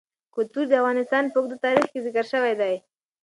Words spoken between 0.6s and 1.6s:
د افغانستان په اوږده